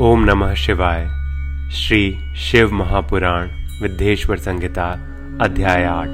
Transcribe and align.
ओम 0.00 0.24
नमः 0.24 0.54
शिवाय। 0.54 1.08
श्री 1.70 2.34
शिव 2.36 2.72
महापुराण 2.72 3.48
विद्येश्वर 3.82 4.36
संहिता, 4.36 4.90
अध्याय 5.40 5.84
आठ। 5.84 6.08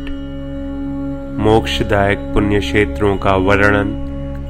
मोक्षदायक 1.41 2.19
पुण्य 2.19 2.61
क्षेत्रों 2.61 3.17
का 3.17 3.33
वर्णन, 3.33 3.89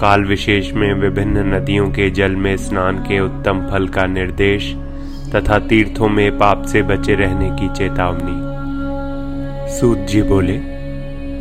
काल 0.01 0.25
विशेष 0.25 0.73
में 0.73 0.95
विभिन्न 0.95 1.55
नदियों 1.55 1.91
के 1.91 2.11
जल 2.11 2.31
में 2.31 2.57
स्नान 2.57 2.99
के 2.99 3.21
उत्तम 3.21 3.69
फल 3.71 3.89
का 3.89 4.07
निर्देश, 4.07 4.75
तथा 5.35 5.59
तीर्थों 5.59 6.09
में 6.09 6.39
पाप 6.39 6.63
से 6.63 6.83
बचे 6.83 7.15
रहने 7.15 7.51
की 7.51 7.69
चेतावनी। 7.69 8.53
सूत 9.79 9.99
जी 9.99 10.23
बोले, 10.23 10.59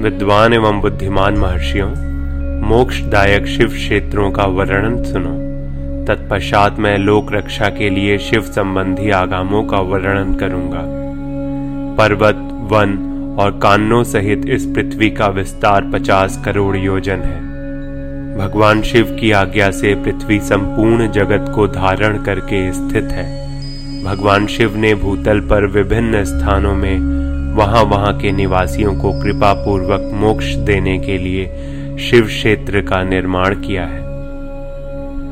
विद्वान 0.04 0.54
एवं 0.54 0.82
बुद्धिमान 0.82 1.38
महर्षियों, 1.38 1.90
मोक्षदायक 2.62 3.46
शिव 3.46 3.68
क्षेत्रों 3.68 4.32
का 4.32 4.44
वर्णन 4.44 5.04
सुनो। 5.04 5.51
तत्पश्चात 6.08 6.80
मैं 6.80 6.98
लोक 6.98 7.34
रक्षा 7.34 7.70
के 7.70 7.90
लिए 7.90 8.18
शिव 8.18 8.42
संबंधी 8.42 9.10
आगामों 9.10 9.64
का 9.64 9.78
वर्णन 9.78 10.34
करूँगा। 10.36 10.82
पर्वत, 11.98 12.36
वन 12.72 12.98
और 13.40 13.52
कानों 13.52 14.04
सहित 14.04 14.46
इस 14.50 14.66
पृथ्वी 14.66 15.10
का 15.10 15.28
विस्तार 15.28 15.90
पचास 15.94 16.42
करोड़ 16.46 16.76
योजन 16.78 17.20
है। 17.20 17.40
भगवान 18.38 18.82
शिव 18.82 19.18
की 19.20 19.32
आज्ञा 19.32 19.72
से 19.72 19.96
पृथ्वी 19.96 20.40
संपूर्ण 20.40 21.12
जगत 21.12 21.52
को 21.56 21.68
धारण 21.68 22.24
करके 22.24 22.72
स्थित 22.74 23.04
है। 23.04 23.42
भगवान 24.04 24.48
शिव 24.48 24.78
ने 24.78 24.96
भूतल 24.96 25.40
पर 25.40 25.66
विभिन्न 25.66 26.24
स्थानों 26.24 26.76
में 26.76 27.00
वहाँ 27.56 27.84
वहाँ 27.84 28.18
के 28.18 28.32
निवासियों 28.32 28.96
को 28.96 29.12
कृपा 29.22 29.54
पूर्वक 29.54 30.12
मोक्ष 30.14 30.54
देने 30.54 30.98
के 31.00 31.18
लिए 31.18 31.46
शिव 32.00 32.26
क्षेत्र 32.26 32.82
का 32.82 33.04
निर्माण 33.04 33.56
किया 33.56 33.84
है। 33.84 34.01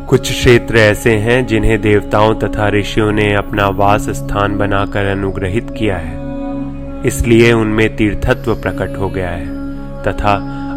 कुछ 0.09 0.21
क्षेत्र 0.21 0.77
ऐसे 0.77 1.11
हैं 1.15 1.45
जिन्हें 1.47 1.81
देवताओं 1.81 2.33
तथा 2.33 2.69
ऋषियों 2.69 3.11
ने 3.11 3.33
अपना 3.33 3.67
वास 3.69 4.09
स्थान 4.09 4.57
बनाकर 4.57 5.05
अनुग्रहित 5.05 5.69
किया 5.69 5.97
है। 5.97 7.07
इसलिए 7.07 7.51
उनमें 7.53 7.95
तीर्थत्व 7.95 8.55
प्रकट 8.55 8.97
हो 8.97 9.09
गया 9.09 9.29
है, 9.29 9.45
तथा 10.03 10.33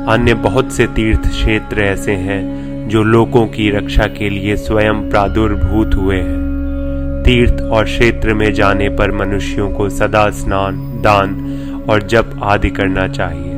अन्य 0.09 0.35
बहुत 0.35 0.73
से 0.73 0.87
तीर्थ 0.87 1.29
क्षेत्र 1.29 1.83
ऐसे 1.83 2.13
हैं 2.13 2.89
जो 2.89 3.03
लोगों 3.03 3.47
की 3.47 3.71
रक्षा 3.71 4.07
के 4.09 4.31
लिए 4.31 4.57
स्वयं 4.57 5.09
प्रादुर्भूत 5.11 5.95
हुए 5.95 6.17
हैं। 6.17 7.23
तीर्थ 7.25 7.63
और 7.63 7.85
क्षेत्र 7.85 8.35
में 8.35 8.53
जाने 8.53 8.89
पर 8.89 9.17
मनुष्यों 9.17 9.73
को 9.73 9.89
सदा 9.91 10.29
स्नान, 10.31 11.01
दान 11.03 11.85
और 11.91 12.03
जप 12.03 12.41
आदि 12.43 12.71
करना 12.71 13.09
चाहिए, 13.09 13.53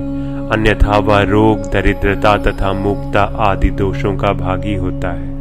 अन्यथा 0.53 0.98
वह 1.01 1.23
रोग, 1.27 1.70
दरिद्रता 1.73 2.37
तथा 2.43 2.73
मुक्ता 2.73 3.23
आदि 3.51 3.70
दोषों 3.70 4.17
का 4.17 4.33
भागी 4.39 4.75
होता 4.75 5.11
है। 5.11 5.34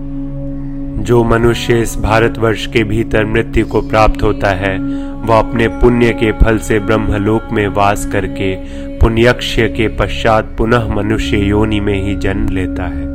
जो 1.00 1.24
मनुष्य 1.24 1.82
इस 1.82 1.98
भारतवर्ष 1.98 2.68
के 2.68 2.84
भीतर 2.84 3.26
मृत्यु 3.26 3.66
को 3.66 3.82
प्राप्त 3.82 4.24
होता 4.24 4.50
है, 4.50 4.80
वह 5.26 5.40
अपने 5.40 5.68
पुण्य 5.68 6.10
के 6.10 6.32
फल 6.32 6.58
से 6.58 6.80
ब्रह्मलोक 6.80 7.44
में 7.52 7.68
वास 7.68 8.06
करके, 8.06 8.56
पुण्यक्ष्य 8.98 9.68
के 9.68 9.88
पश्चात 9.88 10.56
पुनः 10.58 10.96
मनुष्य 10.96 11.38
योनि 11.38 11.80
में 11.80 12.04
ही 12.04 12.16
जन्म 12.16 12.48
लेता 12.48 12.84
है। 12.84 13.06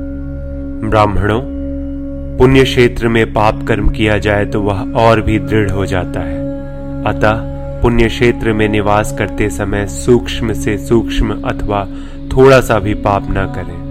ब्राह्मणों, 0.91 1.41
पुण्य 2.39 2.63
क्षेत्र 2.63 3.09
में 3.09 3.33
पाप 3.33 3.65
कर्म 3.69 3.89
किया 3.89 4.19
जाए 4.19 4.45
तो 4.45 4.63
वह 4.63 4.93
और 4.93 5.21
भी 5.21 5.39
दृढ़ 5.39 5.71
हो 5.71 5.87
जाता 5.87 6.21
है। 6.21 6.49
अतः, 7.05 7.59
पुण्य 7.83 8.09
क्षेत्र 8.09 8.53
में 8.53 8.69
निवास 8.69 9.17
करते 9.19 9.51
समय 9.51 9.87
सूक्ष्म 9.87 10.53
से 10.53 10.79
सूक्ष्म 10.79 11.43
अथवा 11.43 11.89
थोड़ा 12.37 12.61
सा 12.61 12.79
भी 12.79 12.95
पाप 12.95 13.27
न 13.31 13.53
करें। 13.57 13.88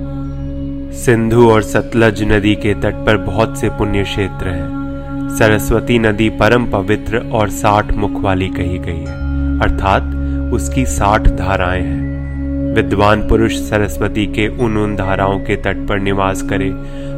सिंधु 0.98 1.50
और 1.50 1.62
सतलज 1.62 2.22
नदी 2.24 2.54
के 2.56 2.74
तट 2.74 3.06
पर 3.06 3.18
बहुत 3.18 3.58
से 3.60 3.70
पुण्य 3.70 4.04
क्षेत्र 4.04 4.50
हैं। 4.50 5.36
सरस्वती 5.38 6.00
नदी 6.00 6.30
परम 6.30 6.66
पवित्र 6.66 7.18
और 7.34 7.50
साठ 7.50 7.92
मुख 7.94 8.22
वाली 8.22 8.48
कही 8.48 8.78
गई 8.80 9.00
है। 9.00 9.60
अर्थात 9.60 10.54
उसकी 10.54 10.86
साठ 10.86 11.28
धाराएँ 11.30 11.82
हैं। 11.82 12.74
विद्वान 12.76 13.28
पुरुष 13.28 13.56
सरस्वती 13.60 14.26
के 14.28 14.48
उन 14.58 14.78
उन 14.78 14.96
धाराओं 14.96 15.40
के 15.40 15.56
तट 15.56 15.88
पर 15.88 16.00
निवास 16.00 16.42
करे 16.42 16.70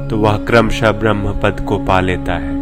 तो 0.10 0.18
वह 0.18 0.38
क्रमशः 0.46 0.92
ब्रह्म 0.92 1.40
पद 1.40 1.66
को 1.68 1.78
पा 1.80 2.00
लेता 2.02 2.38
है। 2.38 2.54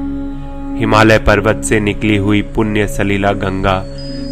हिमालय 0.80 1.20
पर्वत 1.20 1.64
से 1.64 1.80
निकली 1.80 2.18
हुई 2.18 2.42
पुण्य 2.56 2.88
सलीला 2.88 3.32
गंगा 3.34 3.84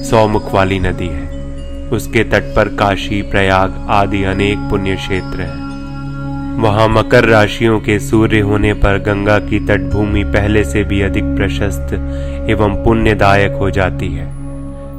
सौ 0.04 0.28
मुख 0.28 0.54
वाली 0.54 0.80
नदी 0.80 1.08
है। 1.08 1.90
उसके 1.90 2.24
तट 2.24 2.56
पर 2.56 2.76
काशी, 2.76 3.22
प्रयाग 3.22 3.86
आदि 3.90 4.24
अनेक 4.24 4.58
पुण्य 4.70 4.96
क्षेत्र 4.96 5.42
हैं। 5.42 5.65
वहाँ 6.56 6.88
मकर 6.88 7.24
राशियों 7.24 7.80
के 7.80 8.00
सूर्य 8.00 8.40
होने 8.40 8.74
पर 8.74 8.98
गंगा 9.00 9.40
की 9.40 9.60
तटभूमि 9.60 10.24
पहले 10.24 10.64
से 10.64 10.84
भी 10.84 11.02
अधिक 11.02 11.24
प्रशस्त 11.24 11.94
एवं 12.50 12.84
पुण्यदायक 12.84 13.52
हो 13.52 13.70
जाती 13.72 14.08
है। 14.08 14.36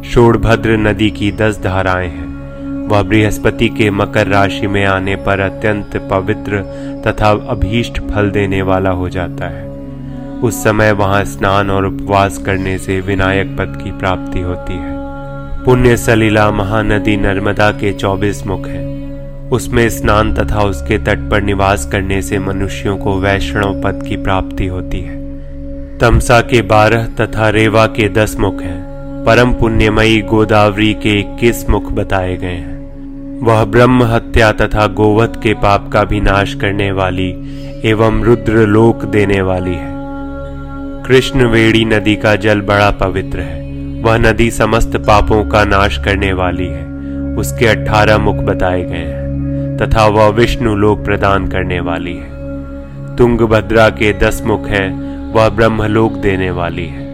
शोड़भद्र 0.03 0.77
नदी 0.77 1.11
की 1.11 1.33
दस 1.33 1.61
धाराएँ 1.65 2.09
हैं। 2.09 2.27
वह 2.89 3.03
बृहस्पति 3.03 3.69
के 3.69 3.91
मकर 3.91 4.27
राशि 4.27 4.67
में 4.67 4.85
आने 4.85 5.17
पर 5.17 5.41
अत्यंत 5.41 6.09
पवित्र 6.11 6.61
तथा 7.07 7.31
अभीष्ट 7.31 8.01
फल 8.01 8.31
देने 8.31 8.63
वाला 8.63 8.91
हो 8.91 9.09
जाता 9.09 9.49
है। 9.49 9.69
उस 10.43 10.65
समय 10.65 10.93
वहाँ 10.93 11.25
स्नान 11.25 11.71
और 11.71 11.87
उपवास 11.87 12.39
करने 12.39 12.79
से 12.79 13.01
विनायक 13.01 13.57
पद 13.59 13.81
की 13.85 13.91
प्राप्ति 13.91 14.41
होती 14.41 14.73
है। 14.73 14.97
पुण्य 15.65 15.97
सलीला 15.97 16.51
महानदी 16.51 17.17
नर्मदा 17.17 17.71
के 17.71 17.93
चौबीस 17.93 18.47
मुख 18.47 18.67
हैं। 18.67 18.96
उसमें 19.53 19.89
स्नान 19.89 20.35
तथा 20.35 20.61
उसके 20.61 20.99
तट 20.99 21.19
पर 21.31 21.43
निवास 21.43 21.87
करने 21.87 22.23
से 22.23 22.39
मनुष्यों 22.39 22.97
को 22.97 23.21
वैष्णव 23.21 23.83
पद 23.85 24.03
की 24.09 24.17
प्राप्ति 24.17 24.67
होती 24.67 25.01
है। 25.01 25.27
तमसा 25.99 26.41
के 26.41 26.63
बारह 26.63 27.07
तथा 27.07 27.49
रेवा 27.49 27.87
के 27.87 28.09
दस 28.09 28.37
मुख 28.41 28.63
हैं। 28.63 28.97
परम 29.25 29.53
पुण्यमयी 29.53 30.21
गोदावरी 30.21 30.95
के 30.95 31.21
इक्कीस 31.21 31.71
मुख 31.71 31.93
बताए 31.93 32.37
गए 32.37 32.47
हैं। 32.47 32.77
वह 33.47 33.65
ब्रह्म 33.65 34.03
हत्या 34.03 34.53
तथा 34.53 34.87
गोवध 34.87 35.41
के 35.43 35.55
पाप 35.55 35.91
का 35.93 36.05
भी 36.05 36.21
नाश 36.21 36.55
करने 36.55 36.93
वाली 36.93 37.31
एवं 37.85 38.23
रुद्र 38.23 38.53
लोक 38.53 39.05
देने 39.05 39.41
वाली 39.41 39.75
है। 39.75 39.97
कृष्ण 41.03 41.47
वेड़ी 41.47 41.85
नदी 41.85 42.17
का 42.17 42.37
जल 42.37 42.61
बड़ा 42.61 42.91
पवित्र 42.91 43.41
है। 43.41 43.67
वह 44.03 44.19
नदी 44.19 44.51
समस्त 44.51 44.97
पापों 44.97 45.45
का 45.45 45.65
नाश 45.65 45.99
करने 45.99 46.33
वाली 46.33 46.67
है। 46.67 46.87
उसके 47.37 47.67
अठारह 47.67 48.19
मुख 48.19 48.37
बताए 48.37 48.83
गए 48.83 48.95
हैं। 48.95 49.26
तथा 49.83 50.07
वह 50.07 50.29
विष्णु 50.29 50.75
लोक 50.75 51.05
प्रदान 51.05 51.49
करने 51.49 51.81
वाली 51.81 52.15
है। 52.15 52.37
तुंगभद्रा 53.17 53.89
के 53.89 54.13
दस 54.13 54.43
मुख 54.47 54.67
हैं, 54.67 55.07
वह 55.33 55.49
ब्रह्मलोक 55.49 56.13
देने 56.13 56.51
वाली 56.51 56.87
है। 56.87 57.07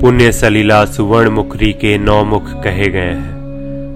पुण्य 0.00 0.32
सलीला 0.32 0.84
सुवर्ण 0.84 1.30
मुखरी 1.30 1.72
के 1.72 1.98
नौ 1.98 2.24
मुख 2.24 2.62
कहे 2.64 2.88
गए 2.88 3.00
हैं। 3.00 3.32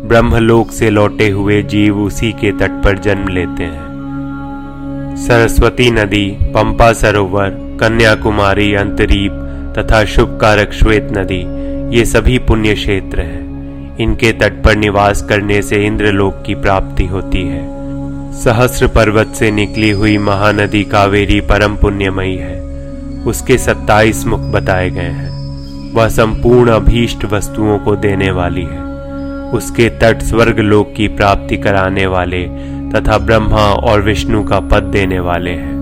ब्रह्मलोक 0.09 0.71
से 0.71 0.91
लौटे 0.91 1.29
हुए 1.29 1.63
जीव 1.63 1.99
उसी 1.99 2.33
के 2.33 2.53
तट 2.53 2.71
पर 2.71 2.99
जन्म 2.99 3.29
लेते 3.29 3.65
हैं। 3.65 3.87
सरस्वती 5.19 5.91
नदी, 5.91 6.37
पंपा 6.43 6.93
सरोवर, 6.93 7.79
कन्याकुमारी, 7.81 8.75
अंतरीप 8.75 9.33
तथा 9.79 10.05
शुभ 10.05 10.39
कारक 10.41 10.73
श्वेत 10.73 11.09
नदी, 11.19 11.67
ये 11.99 12.05
सभी 12.05 12.39
पुण्य 12.39 12.75
क्षेत्र 12.75 13.21
हैं। 13.21 13.47
इनके 13.99 14.33
तट 14.33 14.63
पर 14.63 14.77
निवास 14.77 15.23
करने 15.23 15.63
से 15.63 15.87
इंद्रलोक 15.87 16.43
की 16.47 16.55
प्राप्ति 16.55 17.07
होती 17.07 17.43
है। 17.49 17.76
सहस्र 18.45 18.87
पर्वत 18.87 19.33
से 19.35 19.51
निकली 19.51 19.91
हुई 19.91 20.19
महानदी 20.19 20.85
कावेरी 20.85 21.41
परम 21.41 21.77
पुण्यमयी 21.77 22.37
है। 22.37 22.61
उसके 23.27 23.59
सत्ताईस 23.59 24.27
मुख 24.27 24.41
बताए 24.41 24.91
गए 24.91 25.01
हैं। 25.01 25.31
वह 25.95 26.09
संपूर्ण 26.09 26.71
अभीष्ट 26.71 27.25
वस्तुओं 27.25 27.79
को 27.79 27.97
देने 27.97 28.31
वाली 28.31 28.63
है। 28.63 28.85
उसके 29.53 29.89
तट 29.89 30.23
स्वर्ग 30.23 30.59
लोक 30.59 30.95
की 30.97 31.09
प्राप्ति 31.09 31.57
कराने 31.57 32.07
वाले 32.07 32.45
तथा 32.93 33.19
ब्रह्मा 33.19 33.73
और 33.73 34.03
विष्णु 34.03 34.45
का 34.45 34.61
पद 34.61 34.83
देने 34.83 35.21
वाले 35.21 35.51
हैं। 35.51 35.75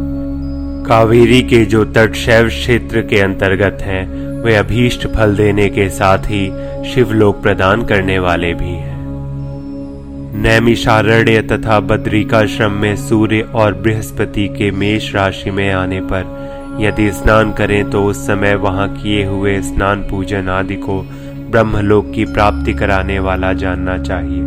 कावेरी 0.88 1.42
के 1.42 1.64
जो 1.64 1.84
तट 1.84 2.14
शैव 2.14 2.48
क्षेत्र 2.48 3.02
के 3.02 3.20
अंतर्गत 3.20 3.78
हैं, 3.82 4.06
वे 4.42 4.56
अभीष्ट 4.56 5.06
फल 5.06 5.36
देने 5.36 5.68
के 5.68 5.88
साथ 5.88 6.18
ही 6.18 6.46
शिवलोक 6.90 7.42
प्रदान 7.42 7.84
करने 7.84 8.18
वाले 8.18 8.54
भी 8.54 8.72
हैं। 8.72 8.93
नैमिषारण्य 10.36 11.42
तथा 11.42 11.80
बद्रिकाश्रम 11.80 12.72
में 12.72 12.96
सूर्य 12.96 13.40
और 13.40 13.74
बृहस्पति 13.74 14.48
के 14.48 14.70
मेष 14.70 15.14
राशि 15.14 15.50
में 15.50 15.72
आने 15.72 16.00
पर 16.00 16.78
यदि 16.80 17.10
स्नान 17.12 17.52
करें 17.52 17.90
तो 17.90 18.04
उस 18.04 18.26
समय 18.26 18.54
वहाँ 18.54 18.88
किए 18.96 19.24
हुए 19.24 19.60
स्नान 19.62 20.02
पूजन 20.02 20.48
आदि 20.48 20.74
को 20.74 21.00
ब्रह्मलोक 21.50 22.10
की 22.14 22.24
प्राप्ति 22.24 22.72
कराने 22.72 23.18
वाला 23.18 23.52
जानना 23.52 23.96
चाहिए। 23.98 24.42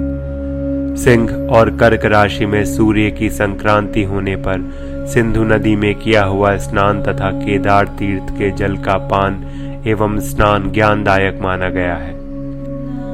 सिंह 0.98 1.50
और 1.52 1.70
कर्क 1.78 2.06
राशि 2.06 2.46
में 2.46 2.66
सूर्य 2.66 3.12
की 3.12 3.30
संक्रांति 3.30 4.04
होने 4.04 4.36
पर 4.36 4.70
सिंधु 5.14 5.44
नदी 5.44 5.76
में 5.76 5.96
किया 5.96 6.24
हुआ 6.24 6.56
स्नान 6.58 7.02
तथा 7.04 7.32
केदार 7.32 7.88
तीर्थ 7.88 8.32
के 8.32 8.52
जल 8.52 8.78
का 8.78 8.98
पान 9.08 9.44
एवं 9.88 10.20
स्नान 10.20 10.72
ज्ञानदायक 10.72 11.40
माना 11.42 11.70
गया 11.70 11.96
है। 11.96 12.16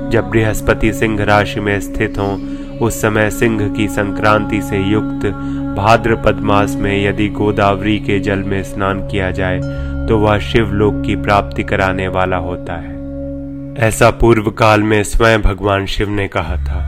जब 0.09 0.29
बृहस्पति 0.29 0.93
सिंह 0.93 1.23
राशि 1.23 1.59
में 1.59 1.79
स्थित 1.81 2.17
हों 2.17 2.37
उस 2.81 3.01
समय 3.01 3.29
सिंह 3.31 3.67
की 3.73 3.87
संक्रांति 3.87 4.61
से 4.61 4.77
युक्त 4.77 5.25
भाद्रपद 5.77 6.39
मास 6.39 6.75
में 6.75 7.05
यदि 7.05 7.27
गोदावरी 7.29 7.97
के 7.99 8.19
जल 8.19 8.39
में 8.39 8.63
स्नान 8.63 9.07
किया 9.07 9.31
जाए 9.31 9.59
तो 10.07 10.17
वह 10.17 10.37
शिवलोक 10.39 11.01
की 11.05 11.15
प्राप्ति 11.15 11.63
कराने 11.63 12.07
वाला 12.07 12.37
होता 12.37 12.73
है। 12.73 12.91
ऐसा 13.87 14.09
पूर्व 14.11 14.49
काल 14.51 14.83
में 14.83 15.03
स्वयं 15.03 15.41
भगवान 15.41 15.85
शिव 15.85 16.09
ने 16.09 16.27
कहा 16.27 16.55
था। 16.55 16.81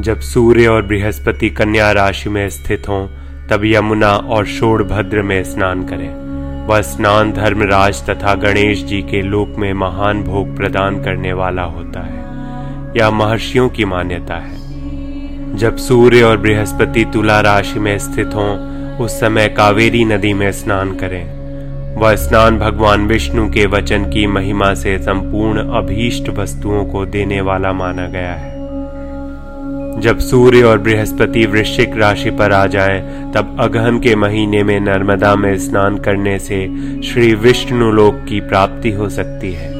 जब 0.00 0.20
सूर्य 0.20 0.66
और 0.66 0.82
बृहस्पति 0.82 1.50
कन्या 1.50 1.90
राशि 1.92 2.30
में 2.30 2.48
स्थित 2.48 2.88
हों, 2.88 3.06
तब 3.48 3.64
यमुना 3.64 4.12
और 4.12 4.46
शोड़भद्र 4.46 5.22
में 5.22 5.42
स्नान 5.44 5.82
करें। 5.82 6.28
वह 6.66 6.80
स्नान 6.82 7.32
धर्मराज 7.32 8.06
तथा 8.06 8.34
गणेश 8.34 8.84
जी 8.84 9.02
के 9.02 9.22
लोक 9.22 9.54
में 9.58 9.72
महान 9.72 10.22
भोग 10.22 10.56
प्रदान 10.56 11.02
करने 11.02 11.32
वाला 11.32 11.62
होता 11.62 12.00
है। 12.00 12.27
यह 12.98 13.10
महर्षियों 13.10 13.68
की 13.68 13.84
मान्यता 13.84 14.34
है। 14.34 15.56
जब 15.56 15.76
सूर्य 15.76 16.22
और 16.22 16.36
बृहस्पति 16.36 17.04
तुला 17.04 17.40
राशि 17.40 17.78
में 17.78 17.98
स्थित 17.98 18.26
हों 18.26 18.78
उस 18.98 19.20
समय 19.20 19.48
कावेरी 19.48 20.04
नदी 20.04 20.34
में 20.34 20.52
स्नान 20.52 20.94
करें। 20.94 21.38
वह 22.00 22.16
स्नान 22.16 22.58
भगवान 22.58 23.06
विष्णु 23.06 23.48
के 23.48 23.66
वचन 23.66 24.04
की 24.04 24.26
महिमा 24.26 24.74
से 24.74 24.98
संपूर्ण 24.98 25.58
अभीष्ट 25.58 26.28
वस्तुओं 26.28 26.84
को 26.84 27.06
देने 27.06 27.40
वाला 27.40 27.72
माना 27.72 28.06
गया 28.06 28.34
है। 28.34 28.58
जब 30.00 30.18
सूर्य 30.18 30.62
और 30.62 30.78
बृहस्पति 30.78 31.46
वृश्चिक 31.46 31.96
राशि 31.96 32.30
पर 32.30 32.52
आ 32.52 32.66
जाएँ, 32.66 33.32
तब 33.32 33.56
अगहन 33.60 34.00
के 34.00 34.16
महीने 34.16 34.62
में 34.62 34.80
नर्मदा 34.80 35.34
में 35.36 35.58
स्नान 35.58 35.98
करने 35.98 36.38
से 36.38 36.66
श्री 37.02 37.34
विष्णु 37.34 37.90
लोक 37.90 38.26
की 38.28 38.40
प्राप्ति 38.40 38.90
हो 38.90 39.08
सकती 39.08 39.52
है। 39.52 39.77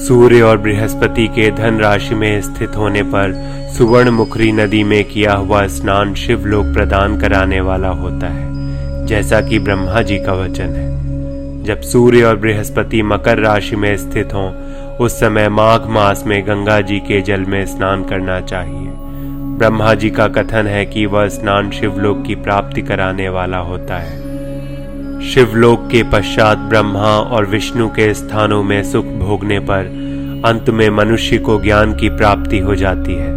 सूर्य 0.00 0.42
और 0.42 0.58
बृहस्पति 0.58 1.26
के 1.28 1.50
धन 1.50 1.78
राशि 1.78 2.14
में 2.14 2.40
स्थित 2.42 2.76
होने 2.76 3.02
पर 3.02 3.32
सुवर्ण 3.76 4.10
मुखरी 4.10 4.52
नदी 4.52 4.82
में 4.84 5.04
किया 5.04 5.32
हुआ 5.32 5.66
स्नान 5.66 6.14
शिवलोक 6.14 6.66
प्रदान 6.66 7.18
कराने 7.20 7.60
वाला 7.60 7.88
होता 7.88 8.26
है, 8.26 9.06
जैसा 9.06 9.40
कि 9.40 9.58
ब्रह्मा 9.58 10.02
जी 10.02 10.18
का 10.18 10.32
वचन 10.32 10.74
है। 10.74 11.64
जब 11.64 11.80
सूर्य 11.80 12.22
और 12.22 12.36
बृहस्पति 12.36 13.02
मकर 13.02 13.38
राशि 13.38 13.76
में 13.76 13.96
स्थित 13.96 14.34
हों, 14.34 14.50
उस 14.96 15.20
समय 15.20 15.48
माघ 15.48 15.80
मास 15.86 16.24
में 16.26 16.42
गंगा 16.46 16.80
जी 16.80 16.98
के 16.98 17.20
जल 17.20 17.40
में 17.40 17.64
स्नान 17.66 18.04
करना 18.04 18.40
चाहिए। 18.40 18.88
ब्रह्मा 19.58 19.94
जी 19.94 20.10
का 20.10 20.28
कथन 20.28 20.66
है 20.66 20.84
कि 20.86 21.06
वह 21.06 21.28
स्नान 21.28 21.70
शिवलोक 21.70 22.24
की 22.26 22.34
प्राप्ति 22.34 22.82
कराने 22.82 23.28
वाला 23.28 23.58
होता 23.58 23.98
है। 23.98 24.29
शिवलोक 25.20 25.88
के 25.90 26.02
पश्चात 26.02 26.58
ब्रह्मा 26.58 27.08
और 27.16 27.46
विष्णु 27.46 27.88
के 27.88 28.14
स्थानों 28.14 28.62
में 28.62 28.82
सुख 28.84 29.04
भोगने 29.04 29.58
पर 29.60 29.86
अंत 30.44 30.70
में 30.70 30.90
मनुष्य 30.90 31.38
को 31.38 31.60
ज्ञान 31.62 31.94
की 31.94 32.08
प्राप्ति 32.08 32.58
हो 32.58 32.74
जाती 32.74 33.14
है। 33.14 33.32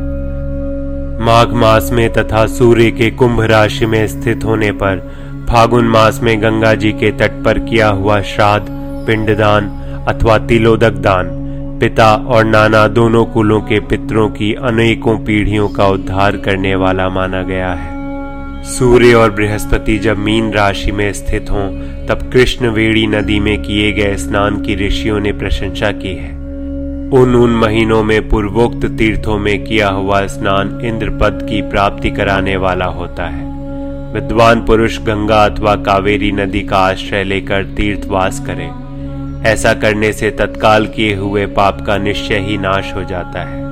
माघ 1.21 1.53
मास 1.53 1.89
में 1.94 2.13
तथा 2.13 2.45
सूर्य 2.47 2.91
के 2.91 3.12
कुंभ 3.12 3.41
राशि 3.41 3.85
में 3.85 4.07
स्थित 4.07 4.44
होने 4.44 4.71
पर 4.71 5.00
फागुन 5.50 5.88
मास 5.88 6.19
में 6.24 6.41
गंगा 6.41 6.74
जी 6.74 6.91
के 6.91 7.12
तट 7.12 7.44
पर 7.44 7.59
किया 7.59 7.88
हुआ 7.88 8.21
श्राद्ध, 8.21 8.65
पिंडदान 9.07 9.68
अथवा 10.07 10.38
तिलोदक 10.38 10.91
दान, 10.91 11.29
पिता 11.79 12.15
और 12.15 12.45
नाना 12.45 12.88
दोनों 12.88 13.25
कुलों 13.25 13.62
के 13.62 13.79
पितरों 13.79 14.29
की 14.29 14.53
अनेकों 14.53 15.18
पीढ़ियों 15.18 15.69
का 15.69 15.88
उद्धार 15.88 16.38
करने 16.38 16.75
वाला 16.75 17.09
माना 17.09 17.41
गया 17.41 17.74
है। 17.74 18.02
सूर्य 18.63 19.13
और 19.13 19.31
बृहस्पति 19.31 19.98
जब 19.98 20.18
मीन 20.18 20.54
राशि 20.54 20.92
में 20.92 21.13
स्थित 21.13 21.50
हों, 21.50 21.69
तब 22.07 22.30
कृष्ण 22.33 22.68
वेड़ी 22.68 23.07
नदी 23.07 23.39
में 23.39 23.62
किए 23.62 23.92
गए 23.92 24.15
स्नान 24.15 24.62
की 24.62 24.88
ऋषियों 24.88 25.19
ने 25.19 25.31
प्रशंसा 25.31 25.92
की 25.92 26.15
है। 26.15 26.31
उन 27.10 27.36
उन 27.36 27.50
महीनों 27.50 28.04
में 28.04 28.30
पूर्वोक्त 28.30 28.86
तीर्थों 28.86 29.38
में 29.38 29.63
किया 29.63 29.89
हुआ 29.89 30.27
स्नान 30.27 30.81
इंद्र 30.86 31.10
पद 31.10 31.48
की 31.50 31.62
प्राप्ति 31.62 32.10
कराने 32.10 32.57
वाला 32.57 32.86
होता 32.86 33.25
है। 33.25 33.45
विद्वान 34.13 34.65
पुरुष 34.65 35.00
गंगा 35.00 35.45
अथवा 35.45 35.75
कावेरी 35.75 36.31
नदी 36.31 36.62
का 36.62 36.77
आश्रय 36.77 37.24
लेकर 37.24 37.65
तीर्थवास 37.65 38.39
करें। 38.39 38.71
ऐसा 39.45 39.74
करने 39.74 40.13
से 40.13 40.31
तत्काल 40.31 40.88
किए 40.88 41.15
हुए 41.15 41.45
पाप 41.45 41.81
का 41.81 41.98
निश्चय 41.98 42.39
ही 42.39 42.57
नाश 42.57 42.94
हो 42.94 43.04
जाता 43.04 43.44
है। 43.44 43.63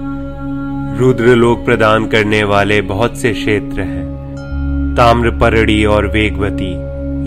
रुद्र 0.99 1.25
लोक 1.25 1.65
प्रदान 1.65 2.07
करने 2.07 2.43
वाले 2.43 2.81
बहुत 2.81 3.17
से 3.17 3.33
क्षेत्र 3.33 3.81
हैं। 3.81 4.20
ताम्रपरड़ी 5.01 5.85
और 5.85 6.07
वेगवती, 6.07 6.71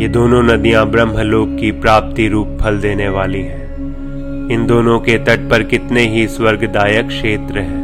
ये 0.02 0.08
दोनों 0.08 0.42
नदियाँ 0.42 0.86
ब्रह्मलोक 0.86 1.56
की 1.60 1.70
प्राप्ति 1.70 2.28
रूप 2.28 2.58
फल 2.60 2.78
देने 2.78 3.08
वाली 3.08 3.40
हैं। 3.42 3.64
इन 4.50 4.66
दोनों 4.66 5.00
के 5.00 5.18
तट 5.18 5.50
पर 5.50 5.62
कितने 5.62 6.06
ही 6.06 6.28
स्वर्गदायक 6.28 7.08
क्षेत्र 7.08 7.58
हैं। 7.58 7.82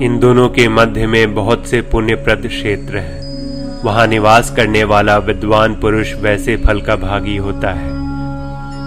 इन 0.00 0.18
दोनों 0.18 0.48
के 0.48 0.68
मध्य 0.68 1.06
में 1.06 1.34
बहुत 1.34 1.66
से 1.66 1.80
पुण्यप्रद 1.80 2.46
क्षेत्र 2.46 2.98
हैं। 2.98 3.82
वहाँ 3.84 4.06
निवास 4.06 4.50
करने 4.50 4.84
वाला 4.84 5.16
विद्वान 5.18 5.74
पुरुष 5.74 6.14
वैसे 6.14 6.56
फल 6.56 6.80
का 6.80 6.96
भागी 6.96 7.36
होता 7.36 7.70
है। 7.70 7.92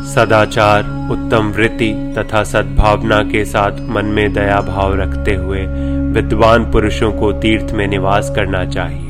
सदाचार, 0.06 0.84
उत्तम 1.12 1.54
वृत्ति 1.58 2.16
तथा 2.18 2.44
सद्भावना 2.44 3.24
के 3.24 3.46
साथ 3.46 3.72
मन 3.90 4.06
में 4.06 4.34
दया 4.34 4.62
भाव 4.62 5.02
रखते 5.02 5.36
हुए 5.36 5.66
विद्वान 6.12 6.72
पुरुषों 6.72 7.12
को 7.12 7.32
तीर्थ 7.32 7.74
में 7.74 7.88
निवास 7.88 8.34
करना 8.36 8.66
चाहिए। 8.66 9.07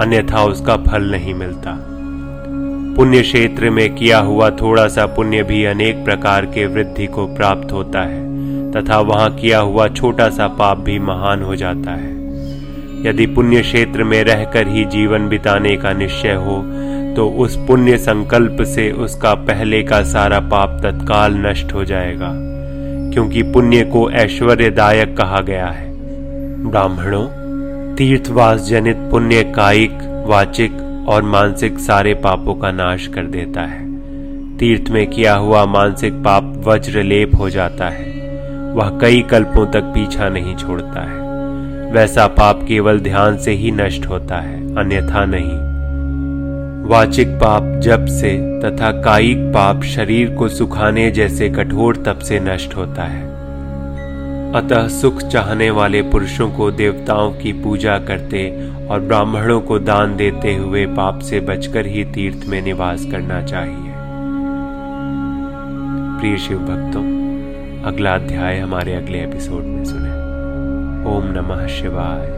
अन्यथा 0.00 0.42
उसका 0.44 0.76
फल 0.82 1.10
नहीं 1.10 1.34
मिलता। 1.34 1.76
पुण्य 2.96 3.20
क्षेत्र 3.22 3.70
में 3.70 3.94
किया 3.94 4.18
हुआ 4.18 4.48
थोड़ा 4.50 4.86
सा 4.88 5.06
पुण्य 5.06 5.42
भी 5.42 5.64
अनेक 5.64 6.04
प्रकार 6.04 6.46
के 6.46 6.66
वृद्धि 6.66 7.06
को 7.06 7.26
प्राप्त 7.26 7.72
होता 7.72 8.02
है, 8.02 8.20
तथा 8.72 8.98
वहाँ 9.00 9.30
किया 9.36 9.58
हुआ 9.60 9.86
छोटा 9.88 10.28
सा 10.30 10.48
पाप 10.58 10.78
भी 10.78 10.98
महान 10.98 11.42
हो 11.42 11.56
जाता 11.56 11.90
है। 11.92 12.14
यदि 13.06 13.26
पुण्य 13.26 13.60
क्षेत्र 13.62 14.04
में 14.04 14.22
रहकर 14.24 14.68
ही 14.68 14.84
जीवन 14.90 15.28
बिताने 15.28 15.76
का 15.76 15.92
निश्चय 15.92 16.34
हो 16.36 16.62
तो 17.16 17.28
उस 17.38 17.56
पुण्य 17.66 17.96
संकल्प 17.98 18.62
से 18.66 18.90
उसका 18.94 19.34
पहले 19.44 19.82
का 19.82 20.02
सारा 20.04 20.40
पाप 20.42 20.78
तत्काल 20.82 21.34
नष्ट 21.38 21.72
हो 21.72 21.84
जाएगा, 21.84 22.30
क्योंकि 23.12 23.42
पुण्य 23.52 23.82
को 23.84 24.10
ऐश्वर्यदायक 24.12 25.16
कहा 25.16 25.40
गया 25.40 25.66
है। 25.66 25.90
ब्राह्मणों 26.64 27.26
तीर्थवास 27.98 28.60
जनित 28.60 28.96
पुण्य 28.96 29.42
कायिक, 29.42 30.24
वाचिक 30.26 31.04
और 31.08 31.22
मानसिक 31.22 31.78
सारे 31.78 32.14
पापों 32.14 32.54
का 32.54 32.72
नाश 32.72 33.06
कर 33.06 33.22
देता 33.22 33.60
है। 33.60 34.00
तीर्थ 34.56 34.90
में 34.90 35.06
किया 35.06 35.34
हुआ 35.34 35.64
मानसिक 35.64 36.12
पाप 36.12 36.64
वज्र 36.66 37.02
लेप 37.02 37.30
हो 37.38 37.50
जाता 37.50 37.88
है। 37.88 38.04
वह 38.74 38.98
कई 39.00 39.22
कल्पों 39.22 39.66
तक 39.66 39.82
पीछा 39.82 40.28
नहीं 40.28 40.56
छोड़ता 40.56 41.00
है। 41.00 41.20
वैसा 41.92 42.26
पाप 42.26 42.64
केवल 42.68 43.00
ध्यान 43.00 43.38
से 43.38 43.50
ही 43.50 43.70
नष्ट 43.70 44.06
होता 44.06 44.36
है, 44.36 44.76
अन्यथा 44.76 45.24
नहीं। 45.24 45.66
वाचिक 46.90 47.28
पाप 47.28 47.80
जप 47.80 48.06
से 48.08 48.60
तथा 48.60 48.90
कायिक 49.02 49.38
पाप 49.38 49.82
शरीर 49.82 50.30
को 50.30 50.48
सुखाने 50.48 51.10
जैसे 51.10 51.48
कठोर 51.48 51.96
तप 51.96 52.18
से 52.18 52.40
नष्ट 52.40 52.76
होता 52.76 53.02
है। 53.02 53.35
अतः 54.54 54.88
सुख 54.88 55.22
चाहने 55.22 55.70
वाले 55.70 56.02
पुरुषों 56.02 56.50
को 56.50 56.70
देवताओं 56.70 57.32
की 57.32 57.52
पूजा 57.52 57.98
करते 57.98 58.70
और 58.86 59.00
ब्राह्मणों 59.00 59.60
को 59.60 59.78
दान 59.78 60.16
देते 60.16 60.54
हुए 60.54 60.86
पाप 60.86 61.18
से 61.18 61.40
बचकर 61.40 61.86
ही 61.86 62.04
तीर्थ 62.04 62.46
में 62.46 62.62
निवास 62.62 63.04
करना 63.10 63.42
चाहिए। 63.42 63.92
प्रिय 66.20 66.36
शिव 66.38 66.58
भक्तों, 66.58 67.04
अगला 67.82 68.14
अध्याय 68.14 68.58
हमारे 68.58 68.94
अगले 68.94 69.18
एपिसोड 69.18 69.62
में 69.62 69.84
सुने। 69.84 70.10
ओम 71.16 71.24
नमः 71.26 71.66
शिवाय। 71.66 72.35